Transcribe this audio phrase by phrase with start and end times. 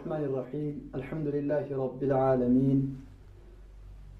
[0.00, 0.74] الرحمن الرحيم.
[0.94, 2.78] الحمد لله رب العالمين.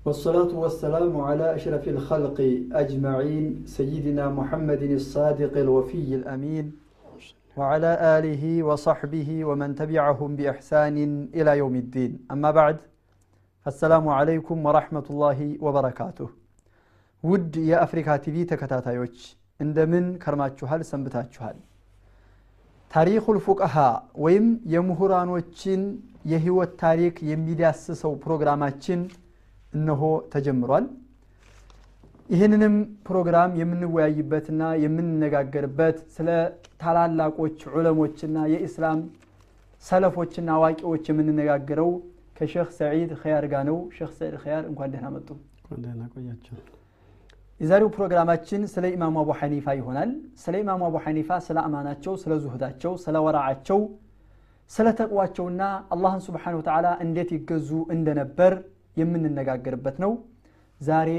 [0.04, 2.38] والصلاة والسلام على أشرف الخلق
[2.72, 6.66] أجمعين سيدنا محمد الصادق الوفي الأمين
[7.56, 10.96] وعلى آله وصحبه ومن تبعهم بإحسان
[11.34, 12.12] إلى يوم الدين.
[12.30, 12.76] أما بعد
[13.66, 16.28] السلام عليكم ورحمة الله وبركاته.
[17.22, 19.36] ود يا أفريكا تيفي تكتاتايوش
[20.60, 21.56] شهال سنبتات شهال
[22.90, 23.74] ታሪኩል ፉቀሃ
[24.24, 25.82] ወይም የምሁራኖችን
[26.30, 29.00] የህይወት ታሪክ የሚዳስሰው ፕሮግራማችን
[29.72, 30.02] እነሆ
[30.32, 30.86] ተጀምሯል።
[32.28, 32.74] ይህንንም
[33.08, 36.28] ፕሮግራም የምንወያይበትና የምንነጋገርበት ስለ
[36.82, 39.00] ታላላቆች ዑለሞችና የኢስላም
[39.84, 41.90] ሰለፎችና አዋቂዎች የምንነጋገረው
[42.38, 45.28] ከሼክ ሰዒድ ኸያር ጋር ነው። ሼክ ሰዒድ ኸያር እንኳን ደህና መጡ
[47.60, 50.10] የዛሬው ፕሮግራማችን ስለ ኢማሙ አቡ ሐኒፋ ይሆናል።
[50.42, 53.80] ስለ ኢማሙ አቡ ሐኒፋ ስለ አማናቸው ስለ ዙህዳቸው ስለ ወራዓቸው
[54.70, 55.62] ስለ ተቅዋቸውና
[55.94, 58.54] አላህን ስብሓን ወተዓላ እንዴት ይገዙ እንደነበር
[59.00, 60.12] የምንነጋገርበት ነው።
[60.80, 61.10] ዛሬ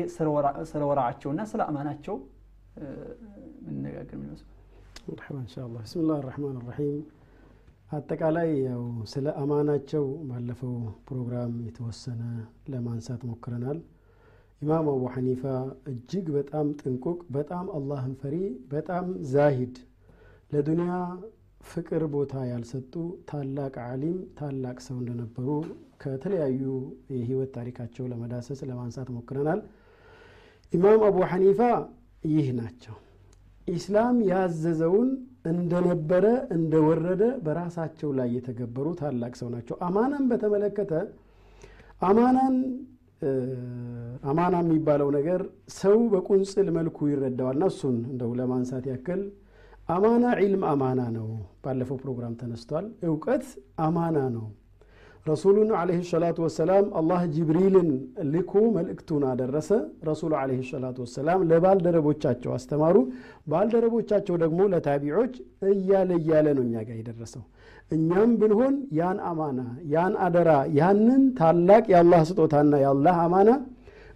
[0.72, 2.16] ስለ ወራዓቸውና ስለ አማናቸው
[3.66, 4.48] ምንነጋገር የሚመስሉ
[5.10, 6.98] መርሐባ እንሻላ ብስምላህ ራሕማን ራሒም
[7.92, 8.84] አጠቃላይ ያው
[9.14, 10.76] ስለ አማናቸው ባለፈው
[11.08, 12.22] ፕሮግራም የተወሰነ
[12.74, 13.80] ለማንሳት ሞክረናል
[14.62, 15.44] ኢማም አቡ ሐኒፋ
[15.92, 18.36] እጅግ በጣም ጥንቁቅ በጣም አላህን ፈሪ
[18.74, 19.76] በጣም ዛሂድ
[20.52, 20.92] ለዱንያ
[21.64, 22.94] ፍቅር ቦታ ያልሰጡ
[23.30, 25.48] ታላቅ ዓሊም ታላቅ ሰው እንደነበሩ
[26.04, 26.62] ከተለያዩ
[27.14, 29.60] የህይወት ታሪካቸው ለመዳሰስ ለማንሳት ሞክረናል።
[30.74, 31.60] ኢማም አቡ ሐኒፋ
[32.28, 32.96] ይህ ናቸው።
[33.68, 35.10] ኢስላም ያዘዘውን
[35.52, 40.94] እንደነበረ እንደወረደ በራሳቸው ላይ የተገበሩ ታላቅ ሰው ናቸው። አማናን በተመለከተ
[42.02, 42.56] አማናን
[44.24, 45.42] አማና የሚባለው ነገር
[45.78, 49.22] ሰው በቁንጽል መልኩ ይረዳዋልና እሱን እንደው ለማንሳት ያክል
[49.90, 51.28] አማና ዒልም አማና ነው።
[51.64, 53.46] ባለፈው ፕሮግራም ተነስቷል። እውቀት
[53.86, 54.46] አማና ነው
[55.26, 57.90] ረሱሉን አለህ ሰላቱ ወሰላም አላህ ጅብሪልን
[58.32, 59.70] ልኮ መልእክቱን አደረሰ።
[60.08, 62.96] ረሱሉ አለህ ሰላቱ ወሰላም ለባልደረቦቻቸው አስተማሩ።
[63.52, 65.34] ባልደረቦቻቸው ደግሞ ለታቢዖች
[65.72, 67.44] እያለ እያለ ነው እኛ ጋር የደረሰው።
[67.92, 69.60] እኛም ብንሆን ያን አማና
[69.94, 70.50] ያን አደራ
[70.80, 73.50] ያንን ታላቅ የአላህ ስጦታና የአላህ አማና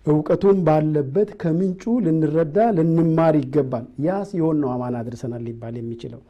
[0.05, 6.21] እውቀቱን ባለበት ከምንጩ ልንረዳ ልንማር ይገባል። ያ ሲሆን ነው አማና አድርሰናል ሊባል የሚችለው።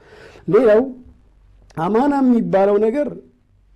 [0.47, 0.83] ሌላው
[1.77, 3.07] አማና የሚባለው ነገር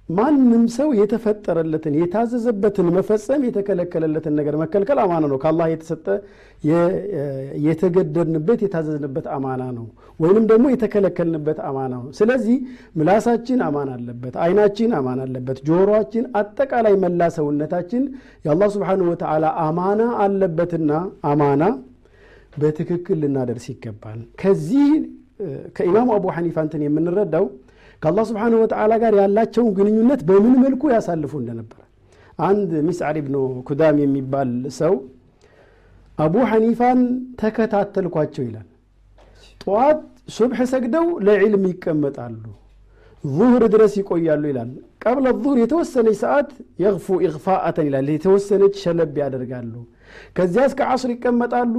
[0.10, 6.06] ማንም ሰው የተፈጠረለትን የታዘዘበትን መፈጸም የተከለከለለትን ነገር መከልከል አማና ነው። ከአላህ የተሰጠ
[7.66, 9.86] የተገደድንበት የታዘዝንበት አማና ነው።
[10.20, 12.58] ወይንም ደግሞ የተከለከልንበት አማና ነው። ስለዚህ
[12.98, 18.04] ምላሳችን አማን አለበት አይናችን አማን አለበት ጆሮችን አጠቃላይ መላ ሰውነታችን
[18.46, 20.92] የአላህ ስብሓን ወተዓላ አማና አለበትና
[21.32, 21.64] አማና
[22.56, 24.88] በትክክል ልናደርስ ይገባል። ከዚህ
[25.76, 27.46] ከኢማሙ አቡ ሐኒፋ እንትን የምንረዳው
[28.02, 31.80] ከአላህ ስብሓን ወተዓላ ጋር ያላቸውን ግንኙነት በምን መልኩ ያሳልፉ እንደነበረ።
[32.40, 33.36] አንድ ሚስዓር ብኑ
[33.68, 34.94] ኩዳም የሚባል ሰው
[36.18, 37.00] አቡ ሐኒፋን
[37.42, 38.68] ተከታተልኳቸው ይላል።
[39.62, 40.00] ጠዋት
[40.36, 42.44] ሱብሕ ሰግደው ለዕልም ይቀመጣሉ
[43.24, 44.70] ዙህር ድረስ ይቆያሉ ይላል።
[45.04, 46.50] ቀብለ ዙህር የተወሰነች ሰዓት
[46.84, 49.74] የግፉ ኢግፋአተን ይላል። የተወሰነች ሸለብ ያደርጋሉ
[50.36, 51.76] ከዚያ እስከ ዓስር ይቀመጣሉ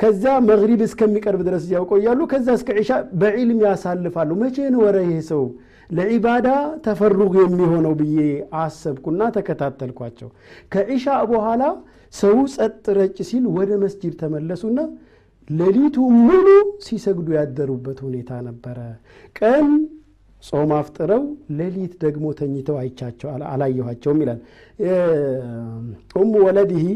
[0.00, 5.20] ከዚያ መግሪብ እስከሚቀርብ ድረስ እዚያው ቆያሉ ከዚያ እስከ ዒሻ በዒልም ያሳልፋሉ። መቼ ነው ወረ ይህ
[5.30, 5.44] ሰው?
[5.90, 6.48] ለዒባዳ
[6.84, 8.18] ተፈሩግ የሚሆነው ብዬ
[8.60, 10.28] አሰብኩና ተከታተልኳቸው።
[10.72, 11.62] ከዒሻ በኋላ
[12.14, 14.78] ሰው ጸጥ ረጭ ሲል ወደ መስጂድ ተመለሱና
[15.50, 16.46] ሌሊቱ ሙሉ
[16.84, 18.78] ሲሰግዱ ያደሩበት ሁኔታ ነበረ።
[19.38, 19.66] ቀን
[20.42, 21.22] ጾም አፍጥረው
[21.58, 24.40] ሌሊት ደግሞ ተኝተው አይቻቸው አላየኋቸውም ይላል።
[26.16, 26.86] ኡሙ ወለድህ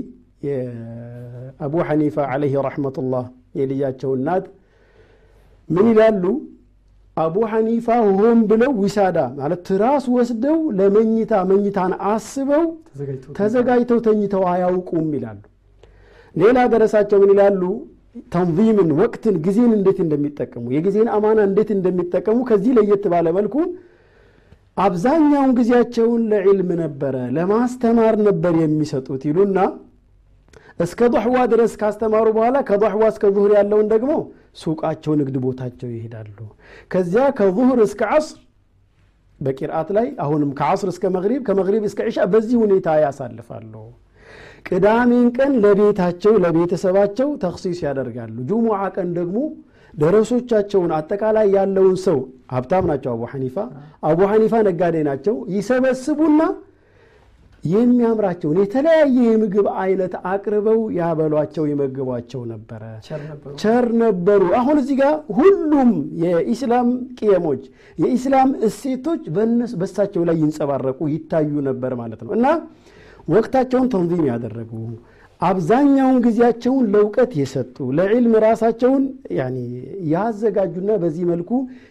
[0.43, 3.25] የአቡ ሐኒፋ ዓለይህ ረሕመቱላህ
[3.59, 4.44] የልጃቸው እናት
[5.69, 6.25] ምን ይላሉ?
[7.17, 7.87] አቡ ሐኒፋ
[8.19, 12.65] ሆን ብለው ዊሳዳ ማለት ትራስ ወስደው ለመኝታ መኝታን አስበው
[13.38, 15.41] ተዘጋጅተው ተኝተው አያውቁም ይላሉ።
[16.35, 17.62] ሌላ ደረሳቸው ምን ይላሉ?
[18.33, 23.56] ተንዚምን ወቅትን ጊዜን እንዴት እንደሚጠቀሙ የጊዜን አማና እንዴት እንደሚጠቀሙ ከዚህ ለየት ባለ መልኩ
[24.77, 29.59] አብዛኛውን ጊዜያቸውን ለዕልም ነበረ ለማስተማር ነበር የሚሰጡት ይሉና
[30.81, 34.12] እስከ ضሕዋ ድረስ ካስተማሩ በኋላ ከضሕዋ እስከ ዙሁር ያለውን ደግሞ
[34.61, 36.38] ሱቃቸው ንግድ ቦታቸው ይሄዳሉ።
[36.93, 38.40] ከዚያ ከዙሁር እስከ ዓስር
[39.40, 43.75] በቂርአት ላይ አሁንም ከዓስር እስከ መግሪብ ከመግሪብ እስከ ዒሻ በዚህ ሁኔታ ያሳልፋሉ።
[44.69, 49.38] ቅዳሜን ቀን ለቤታቸው ለቤተሰባቸው ተክሲስ ያደርጋሉ። ጁሙዓ ቀን ደግሞ
[49.94, 52.19] ደረሶቻቸውን አጠቃላይ ያለውን ሰው
[52.52, 53.56] ሀብታም ናቸው አቡ ሐኒፋ።
[54.08, 56.40] አቡ ሐኒፋ ነጋዴ ናቸው። ይሰበስቡና
[57.68, 62.82] የሚያምራቸውን የተለያየ የምግብ አይነት አቅርበው ያበሏቸው የመግቧቸው ነበረ።
[63.60, 65.90] ቸር ነበሩ። አሁን እዚህ ጋር ሁሉም
[66.22, 67.62] የኢስላም ቅየሞች
[67.98, 69.22] የኢስላም እሴቶች
[69.76, 72.46] በእሳቸው ላይ ይንጸባረቁ ይታዩ ነበር ማለት ነው እና
[73.28, 74.72] ወቅታቸውን ተንዚም ያደረጉ
[75.40, 79.02] አብዛኛውን ጊዜያቸውን ለእውቀት የሰጡ ለዕልም ራሳቸውን
[80.12, 81.50] ያዘጋጁና በዚህ መልኩ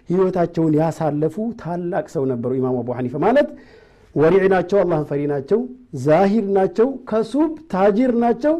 [0.09, 3.49] ህይወታቸውን ያሳለፉ ታላቅ ሰው ነበሩ ኢማም አቡ ሐኒፋ ማለት
[4.15, 5.59] ወሪዕ ናቸው አላህን ፈሪ ናቸው
[6.05, 8.55] ዛሂር ናቸው ከሱብ ታጂር ናቸው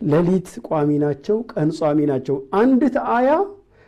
[0.00, 3.30] ሌሊት ቋሚ ናቸው ቀን ጿሚ ናቸው። አንዲት አያ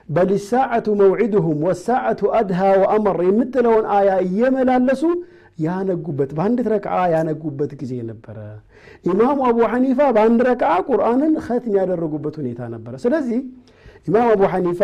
[0.09, 5.03] በል ሳዓቱ መውዒድሁም ወሳዓቱ አድሃ ወአመር የምትለውን አያ እየመላለሱ
[5.59, 8.39] ያነጉበት በአንዲት ረክዓ ያነጉበት ጊዜ ነበረ።
[9.07, 13.39] ኢማሙ አቡ ሐኒፋ በአንድ ረክዓ ቁርአንን ኸትም ያደረጉበት ሁኔታ ነበረ። ስለዚህ
[14.09, 14.81] ኢማም አቡ ሐኒፋ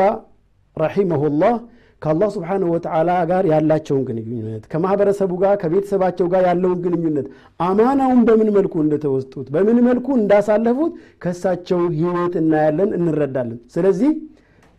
[0.77, 1.55] ረሒመሁላህ
[2.03, 7.27] ከአላህ ስብሓንሁ ወተዓላ ጋር ያላቸውን ግንኙነት ከማህበረሰቡ ጋር ከቤተሰባቸው ጋር ያለውን ግንኙነት
[7.61, 10.93] አማናውን በምን መልኩ እንደተወስጡት በምን መልኩ እንዳሳለፉት
[11.25, 14.13] ከእሳቸው ህይወት እናያለን እንረዳለን። ስለዚህ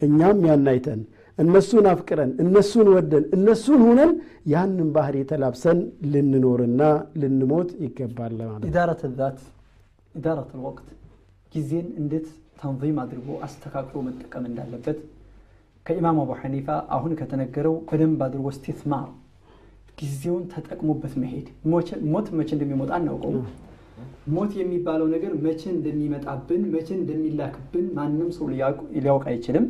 [0.02, 1.02] እኛም ያናይተን
[1.38, 4.12] እነሱን አፍቅረን እነሱን ወደን እነሱን ሁነን
[4.54, 5.80] ያንን ባህር የተላብሰን
[6.14, 6.82] ልንኖርና
[7.22, 8.66] ልንሞት ይገባል ማለት
[10.16, 10.88] ኢዳረት ወቅት
[11.52, 12.28] ጊዜን እንዴት
[12.62, 14.98] ተንዚም አድርጎ አስተካክሎ መጠቀም እንዳለበት
[15.88, 19.08] ከኢማም አቡ ሐኒፋ አሁን ከተነገረው በደንብ አድርጎ ስቲትማር
[20.00, 21.48] ጊዜውን ተጠቅሞበት መሄድ።
[22.12, 23.46] ሞት መቼ እንደሚመጣ አናውቀውም።
[24.34, 29.66] ሞት የሚባለው ነገር መቼ እንደሚመጣብን መቼ እንደሚላክብን ማንም ሰው ሊያውቅ- አይችልም።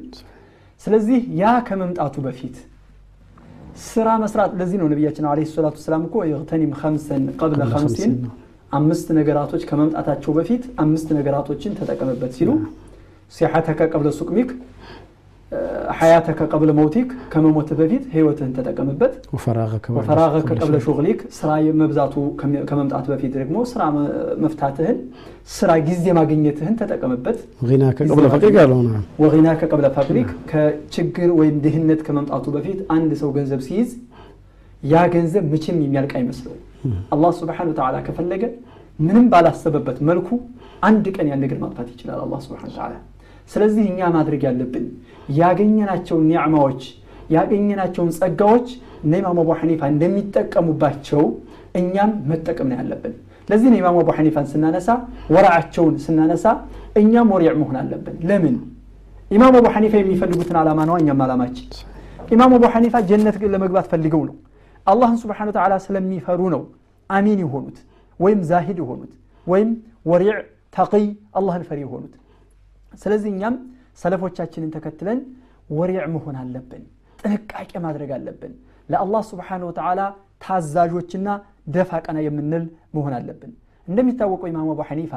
[0.81, 2.57] ስለዚህ ያ ከመምጣቱ በፊት
[3.85, 8.13] ስራ መስራት ለዚህ ነው ነቢያችን አለይሂ ሰላቱ ሰላም እኮ የግተኒም ከምሰን ቀብለ ከምሲን
[8.71, 12.49] አምስት ነገራቶች ከመምጣታቸው በፊት አምስት ነገራቶችን ተጠቀምበት ሲሉ
[13.33, 14.49] ሲሐተከ ቀብለ ሱቅሚክ
[15.97, 21.49] حياتك قبل موتك ከመሞት በፊት ህይወትህን ተጠቀምበት وفراغك بعد وفراغك كل قبل شيء። شغلك ስራ
[21.81, 24.09] መብዛቱ ከሚ- ከመምጣት በፊት ደግሞ ስራ መ-
[24.44, 24.97] መፍታትህን
[25.51, 27.38] ስራ ጊዜ ማግኘትህን ተጠቀምበት።
[27.69, 33.31] غناك قبل فقر ያለው ነው። وغناك قبل فقرك ከችግር ወይም ድህነት ከመምጣቱ በፊት አንድ ሰው
[33.38, 33.91] ገንዘብ ሲይዝ
[34.83, 36.55] ያ ገንዘብ መቼም የሚያልቅ አይመስለው
[37.13, 38.43] አላህ سبحانه وتعالى ከፈለገ
[39.00, 40.27] ምንም ባላሰበበት መልኩ
[40.83, 42.94] አንድ ቀን ያን ነገር ማጥፋት ይችላል አላህ سبحانه وتعالى
[43.47, 44.85] ስለዚህ እኛ ማድረግ ያለብን
[45.41, 46.81] ያገኘናቸውን ኒዕማዎች
[47.35, 48.67] ያገኘናቸውን ጸጋዎች
[49.03, 51.23] እነ ኢማም አቡ ሐኒፋ እንደሚጠቀሙባቸው
[51.79, 53.13] እኛም መጠቀም ነው ያለብን።
[53.47, 54.89] ለዚህ ነው ኢማም አቡ ሐኒፋን ስናነሳ
[55.33, 56.45] ወራዓቸውን ስናነሳ
[57.01, 58.55] እኛም ወሪዕ መሆን አለብን። ለምን?
[59.31, 61.67] ኢማም አቡ ሐኒፋ የሚፈልጉትን ዓላማ ነው እኛም ዓላማችን።
[62.33, 64.35] ኢማም አቡ ሐኒፋ ጀነት ለመግባት ፈልገው ነው።
[64.88, 66.61] አላህን ስብሓን ወተዓላ ስለሚፈሩ ነው
[67.09, 67.77] አሚን የሆኑት
[68.19, 69.11] ወይም ዛሂድ የሆኑት
[69.47, 69.69] ወይም
[70.11, 70.35] ወሪዕ
[70.73, 71.05] ተቂይ
[71.38, 72.13] አላህን ፈሪ የሆኑት
[72.94, 73.56] ስለዚህ እኛም
[74.01, 75.19] ሰለፎቻችንን ተከትለን
[75.69, 76.84] ወሪዕ መሆን አለብን
[77.19, 78.54] ጥንቃቄ ማድረግ አለብን።
[78.89, 80.01] ለአላህ ስብሓን ወተዓላ
[80.44, 81.30] ታዛዦችና
[81.75, 83.51] ደፋ ቀና የምንል መሆን አለብን።
[83.88, 85.13] እንደሚታወቀው ኢማም አቡ ሐኒፋ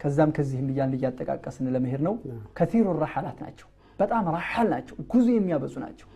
[0.00, 2.14] ከዛም ከዚህም እያን እያጠቃቀስን ለመሄድ ነው
[2.58, 3.68] ከቲሩ ረሓላት ናቸው።
[3.98, 6.08] በጣም ረሓል ናቸው ጉዞ የሚያበዙ ናቸው።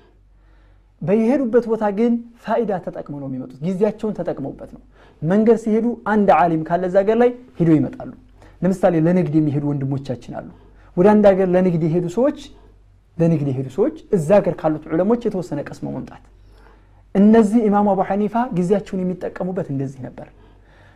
[1.02, 2.12] በየሄዱበት ቦታ ግን
[2.42, 4.82] ፋኢዳ ተጠቅመው ነው የሚመጡት ጊዜያቸውን ተጠቅመውበት ነው።
[5.22, 8.10] መንገድ ሲሄዱ አንድ ዓሊም ካለ እዛ ሀገር ላይ ሂደው ይመጣሉ
[8.60, 10.48] ለምሳሌ ለንግድ የሚሄዱ ወንድሞቻችን አሉ።
[10.96, 12.38] ወደ አንድ ሀገር ለንግድ የሄዱ ሰዎች
[13.16, 16.22] ለንግድ የሄዱ ሰዎች እዛ ሀገር ካሉት ዑለሞች የተወሰነ ቀስመው መምጣት
[17.14, 20.28] እነዚህ ኢማሙ አቡ ሐኒፋ ጊዜያቸውን የሚጠቀሙበት እንደዚህ ነበር።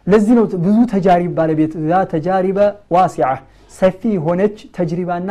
[0.07, 1.73] ለዚህ ነው ብዙ ተጃሪብ ባለቤት
[2.13, 2.59] ተጃሪበ
[2.95, 3.29] ዋሲዓ
[3.73, 5.31] ሰፊ የሆነች ተጅሪባና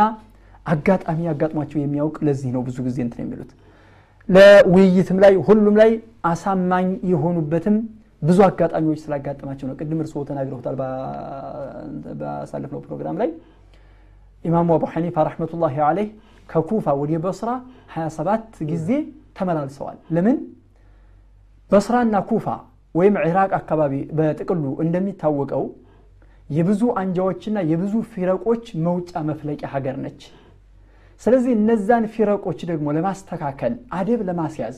[0.65, 3.51] አጋጣሚ ያጋጥሟቸው የሚያውቅ ለዚህ ነው ብዙ ጊዜ እንትን የሚሉት።
[4.29, 5.91] ለውይይትም ላይ ሁሉም ላይ
[6.25, 7.77] አሳማኝ የሆኑበትም
[8.23, 10.75] ብዙ አጋጣሚዎች ስላጋጠማቸው ነው። ቅድም እርስዎ ተናግረውታል
[12.21, 13.29] ባሳለፍነው ፕሮግራም ላይ።
[14.45, 16.09] ኢማሙ አቡ ሐኒፋ ረሕመቱላሂ አለይህ
[16.49, 17.49] ከኩፋ ወደ በስራ
[17.95, 18.89] 27 ጊዜ
[19.37, 20.37] ተመላልሰዋል። ለምን?
[21.71, 22.47] በስራና ኩፋ
[22.95, 25.63] ወይም ኢራቅ አካባቢ በጥቅሉ እንደሚታወቀው
[26.49, 30.21] የብዙ አንጃዎችና የብዙ ፊረቆች መውጫ መፍለቂያ ሀገር ነች።
[31.21, 34.75] ስለዚህ እነዛን ፊረቆች ደግሞ ለማስተካከል አደብ ለማስያዝ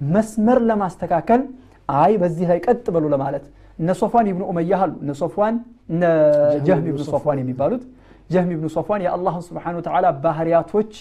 [0.00, 1.42] መስመር ለማስተካከል
[1.89, 3.45] አይ በዚህ ላይ ቀጥ በሉ ለማለት
[3.79, 5.55] እነ ሶፋን ኢብኑ ኡመያ አሉ እነ ሶፋን
[5.93, 6.03] እነ
[6.67, 7.83] ጀህም ኢብኑ ሶፋን የሚባሉት
[8.29, 10.91] ጀህም ኢብኑ ሶፋን የአላህን ስብሓን ወተዓላ ባህርያቶች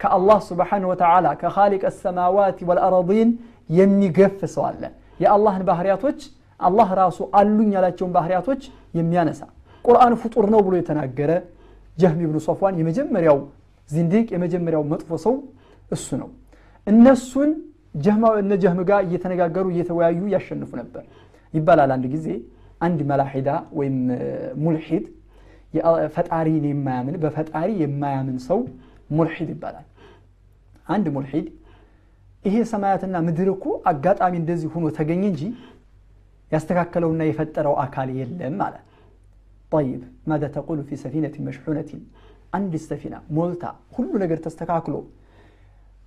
[0.00, 3.28] ከአላህ ስብሓን ወተዓላ ከኻሊቅ ሰማዋት ወልአረዲን
[3.70, 4.82] የሚገፍ ሰው አለ
[5.20, 6.18] የአላህን ባህርያቶች
[6.60, 8.62] አላህ ራሱ አሉኝ ያላቸውን ባህርያቶች
[8.98, 9.40] የሚያነሳ
[9.84, 11.30] ቁርአን ፍጡር ነው ብሎ የተናገረ
[11.98, 13.38] ጀህም ኢብኑ ሶፋን የመጀመሪያው
[13.90, 15.34] ዚንዲቅ የመጀመሪያው መጥፎ ሰው
[15.90, 16.28] እሱ ነው
[16.86, 17.50] እነሱን
[17.95, 21.03] ጀህማ- እነ ጀህም ጋር እየተነጋገሩ እየተወያዩ ያሸንፉ ነበር።
[21.53, 22.27] ይባላል አንድ ጊዜ
[22.81, 23.97] አንድ መላሒዳ ወይም
[24.61, 25.05] ሙልሒድ
[26.15, 28.59] ፈጣሪን የማያምን በፈጣሪ የማያምን ሰው
[29.09, 29.85] ሙልሒድ ይባላል።
[30.87, 31.47] አንድ ሙልሒድ
[32.45, 35.41] ይሄ ሰማያትና ምድር እኮ አጋጣሚ እንደዚህ ሆኖ ተገኘ እንጂ
[36.51, 38.75] ያስተካከለውና የፈጠረው አካል የለም አለ።
[39.71, 41.99] ጠይብ ማዛ ተቁሉ ፊ ሰፊነትን መሽሑነትን
[42.53, 43.63] አንድ ሰፊና ሞልታ
[43.95, 44.95] ሁሉ ነገር ተስተካክሎ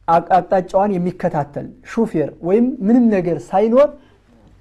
[0.09, 3.89] አቅጣጫዋን የሚከታተል ሹፌር ወይም ምንም ነገር ሳይኖር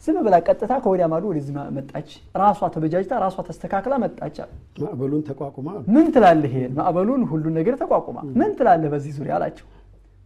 [0.03, 2.09] ዝም ብላ ቀጥታ ከወዲያ ማዶ ወደዚህ መጣች።
[2.41, 4.37] ራሷ ተበጃጅታ ራሷ ተስተካክላ መጣች።
[4.81, 5.67] ማዕበሉን ተቋቁማ?
[5.93, 6.51] ምን ትላለህ?
[6.53, 8.89] ይሄን ማዕበሉን ሁሉን ነገር ተቋቁማ ምን ትላለህ?
[8.93, 9.67] በዚህ ዙሪያ አላቸው።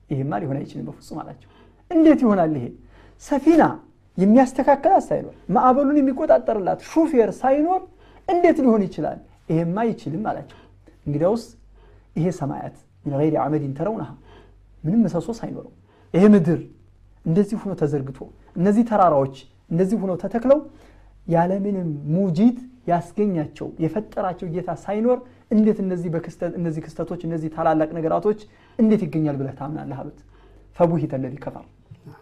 [0.10, 1.50] ይሄማ ሊሆን አይችልም በፍጹም አላቸው።
[1.92, 2.66] እንዴት ይሆናል ይሄ?
[3.24, 3.64] ሰፊና
[4.18, 7.82] የሚያስተካክላት ሳይኖር ማዕበሉን የሚቆጣጠርላት ሹፌር ሳይኖር
[8.28, 9.20] እንዴት ሊሆን ይችላል?
[9.52, 10.60] ይሄማ አይችልም አላቸው።
[11.06, 11.44] እንግዲያውስ
[12.16, 14.10] ይሄ ሰማያት ሚን ገይሪ አመድን ተረውነሃ
[14.88, 15.74] ምንም ምሰሶ ሳይኖረው
[16.14, 16.60] ይሄ ምድር
[17.26, 18.20] እንደዚህ ሆኖ ተዘርግቶ
[18.56, 19.36] እነዚህ ተራራዎች
[19.72, 20.60] እንደዚህ ሆነው ተተክለው
[21.28, 22.58] ያለምንም ሙጂድ
[22.92, 25.18] ያስገኛቸው የፈጠራቸው ጌታ ሳይኖር
[25.52, 26.10] እንዴት እነዚህ
[26.60, 28.40] እነዚህ ክስተቶች እነዚህ ታላላቅ ነገራቶች
[28.80, 30.20] እንዴት ይገኛል ብለህ ታምናለህ አሉት።
[30.78, 31.66] ፈቡሂተ ለዚ ከፈር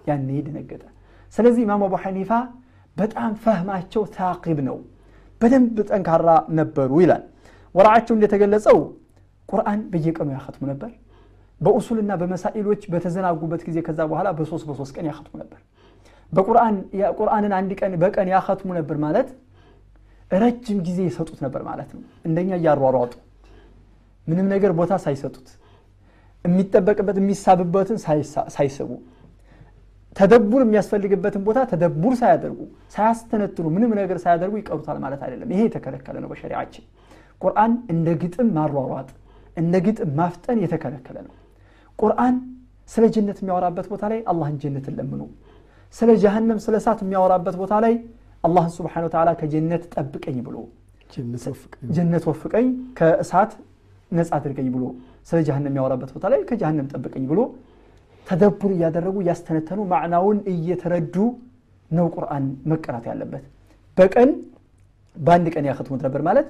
[0.09, 0.83] ያኔ ደነገጠ።
[1.33, 2.31] ስለዚህ ኢማም አቡ ሐኒፋ
[2.97, 4.77] በጣም ፈህማቸው ታቂብ ነው።
[5.41, 6.27] በደንብ ጠንካራ
[6.59, 7.23] ነበሩ ይላል።
[7.75, 8.77] ወራዓቸው እንደተገለጸው
[9.49, 10.91] ቁርአን በየቀኑ ያኸትሙ ነበር
[11.61, 15.59] በኡሱልና በመሳኢሎች በተዘናጉበት ጊዜ ከዛ በኋላ በሶስት በሶስት ቀን ያኸትሙ ነበር።
[17.19, 19.27] ቁርአንን አንድ ቀን በቀን ያኸትሙ ነበር ማለት
[20.31, 23.13] ረጅም ጊዜ ይሰጡት ነበር ማለት ነው። እንደኛ እያሯሯጡ
[24.27, 25.47] ምንም ነገር ቦታ ሳይሰጡት
[26.45, 27.97] የሚጠበቅበት የሚሳብበትን
[28.55, 28.89] ሳይስቡ
[30.17, 32.59] ተደቡር የሚያስፈልግበትን ቦታ ተደቡር ሳያደርጉ
[32.95, 36.83] ሳያስተነትኑ ምንም ነገር ሳያደርጉ ይቀሩታል ማለት አይደለም። ይሄ የተከለከለ ነው በሸሪዓችን።
[37.41, 39.09] ቁርአን እንደ ግጥም ማሯሯጥ
[39.57, 41.33] እንደ ግጥም ማፍጠን የተከለከለ ነው
[41.99, 42.35] ቁርአን
[42.89, 45.21] ስለ ጀነት የሚያወራበት ቦታ ላይ አላህን ጀነትን ለምኑ።
[45.95, 47.93] ስለ ጀሃነም ስለ እሳት የሚያወራበት ቦታ ላይ
[48.43, 50.57] አላህን ስብሓን ተዓላ ከጀነት ጠብቀኝ ብሎ
[51.95, 53.51] ጀነት ወፍቀኝ። ከእሳት
[54.11, 54.83] ነጻ አድርገኝ ብሎ
[55.29, 57.39] ስለ ጀሃነም የሚያወራበት ቦታ ላይ ከጀሃነም ጠብቀኝ ብሎ
[58.27, 61.15] ተደቡር እያደረጉ እያስተነተኑ ማዕናውን እየተረዱ
[61.91, 63.43] ነው ቁርአን መቀራት ያለበት።
[63.97, 64.29] በቀን
[65.17, 66.47] በአንድ ቀን ያኸትሙት ነበር ማለት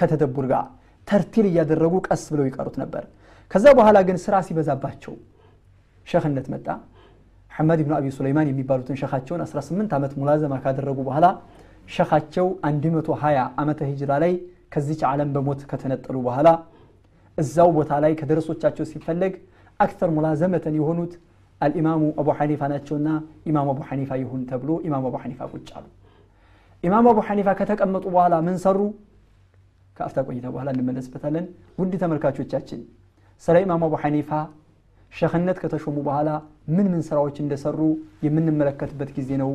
[0.00, 0.64] ከተደቡር ጋር
[1.10, 3.04] ተርቲል እያደረጉ ቀስ ብለው ይቀሩት ነበር።
[3.50, 5.14] ከዛ በኋላ ግን ስራ ሲበዛባቸው
[6.06, 6.66] ሸክነት መጣ።
[7.52, 11.26] ሐመድ ብኑ አቢ ሱለይማን የሚባሉትን ሸኻቸውን 18 ዓመት ملازمة ካደረጉ በኋላ
[11.88, 13.24] ሸኻቸው 120
[13.62, 14.32] ዓመተ ሂጅራ ላይ
[14.74, 16.48] ከዚች ዓለም በሞት ከተነጠሉ በኋላ
[17.38, 19.34] እዛው ቦታ ላይ ከደረሶቻቸው ሲፈለግ
[19.80, 21.12] أكثر ملازمة የሆኑት
[21.60, 23.08] አልኢማሙ አቡ ሐኒፋ ናቸውና
[23.48, 25.86] ኢማም አቡ ሐኒፋ ይሁን ተብሎ ኢማም አቡ ሐኒፋ ቁጭ አሉ።
[26.84, 28.78] ኢማም አቡ ሐኒፋ ከተቀመጡ በኋላ ምን ሰሩ
[30.00, 31.46] ከአፍታ ቆይታ በኋላ እንመለስበታለን።
[31.80, 32.80] ውድ ተመልካቾቻችን
[33.42, 34.30] ስለ አቡ ሐኒፋ
[35.12, 36.30] ሸኽነት ከተሾሙ በኋላ
[36.74, 37.78] ምን ምን ስራዎች እንደሰሩ
[38.26, 39.50] የምንመለከትበት ጊዜ ነው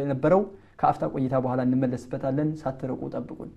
[0.00, 0.42] የነበረው።
[0.80, 3.50] ከአፍታ ቆይታ በኋላ እንመለስበታለን። ሳትርቁ ጠብቁን